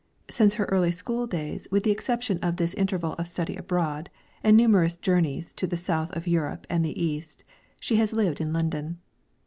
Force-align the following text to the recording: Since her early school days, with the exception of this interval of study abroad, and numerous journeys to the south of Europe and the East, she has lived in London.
Since 0.31 0.55
her 0.55 0.65
early 0.65 0.89
school 0.89 1.27
days, 1.27 1.67
with 1.69 1.83
the 1.83 1.91
exception 1.91 2.39
of 2.39 2.55
this 2.57 2.73
interval 2.73 3.13
of 3.19 3.27
study 3.27 3.55
abroad, 3.55 4.09
and 4.43 4.57
numerous 4.57 4.97
journeys 4.97 5.53
to 5.53 5.67
the 5.67 5.77
south 5.77 6.11
of 6.13 6.25
Europe 6.25 6.65
and 6.71 6.83
the 6.83 6.99
East, 6.99 7.43
she 7.79 7.97
has 7.97 8.11
lived 8.11 8.41
in 8.41 8.51
London. 8.51 8.97